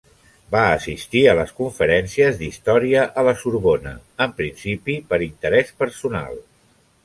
Va 0.53 0.61
assistir 0.77 1.21
a 1.29 1.35
les 1.39 1.53
conferències 1.59 2.41
d'història 2.41 3.05
a 3.23 3.27
la 3.29 3.35
Sorbona, 3.43 3.95
en 4.27 4.35
principi 4.43 4.99
per 5.13 5.23
interès 5.31 5.75
personal. 5.85 6.45